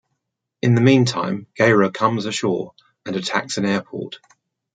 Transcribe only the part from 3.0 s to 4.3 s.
and attacks an airport.